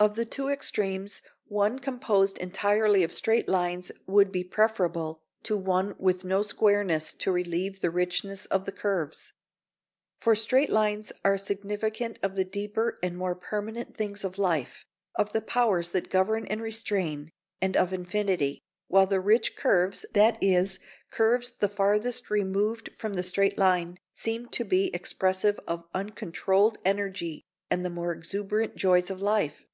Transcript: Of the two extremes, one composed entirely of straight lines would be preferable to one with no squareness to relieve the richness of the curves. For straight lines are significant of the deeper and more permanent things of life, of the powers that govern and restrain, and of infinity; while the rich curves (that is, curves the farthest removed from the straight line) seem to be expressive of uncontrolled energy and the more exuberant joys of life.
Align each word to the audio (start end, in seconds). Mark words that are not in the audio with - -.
Of 0.00 0.16
the 0.16 0.26
two 0.26 0.48
extremes, 0.48 1.22
one 1.46 1.78
composed 1.78 2.36
entirely 2.36 3.04
of 3.04 3.12
straight 3.12 3.48
lines 3.48 3.90
would 4.06 4.30
be 4.30 4.44
preferable 4.44 5.22
to 5.44 5.56
one 5.56 5.94
with 5.98 6.26
no 6.26 6.42
squareness 6.42 7.14
to 7.14 7.32
relieve 7.32 7.80
the 7.80 7.88
richness 7.88 8.44
of 8.46 8.66
the 8.66 8.72
curves. 8.72 9.32
For 10.20 10.34
straight 10.36 10.68
lines 10.68 11.10
are 11.24 11.38
significant 11.38 12.18
of 12.22 12.34
the 12.34 12.44
deeper 12.44 12.98
and 13.02 13.16
more 13.16 13.34
permanent 13.34 13.96
things 13.96 14.24
of 14.24 14.36
life, 14.36 14.84
of 15.14 15.32
the 15.32 15.40
powers 15.40 15.92
that 15.92 16.10
govern 16.10 16.46
and 16.48 16.60
restrain, 16.60 17.30
and 17.62 17.74
of 17.74 17.90
infinity; 17.94 18.60
while 18.88 19.06
the 19.06 19.20
rich 19.20 19.56
curves 19.56 20.04
(that 20.12 20.36
is, 20.42 20.78
curves 21.10 21.50
the 21.50 21.68
farthest 21.68 22.28
removed 22.28 22.90
from 22.98 23.14
the 23.14 23.22
straight 23.22 23.56
line) 23.56 23.96
seem 24.12 24.48
to 24.50 24.64
be 24.64 24.90
expressive 24.94 25.58
of 25.66 25.86
uncontrolled 25.94 26.76
energy 26.84 27.40
and 27.70 27.86
the 27.86 27.90
more 27.90 28.12
exuberant 28.12 28.76
joys 28.76 29.08
of 29.08 29.22
life. 29.22 29.64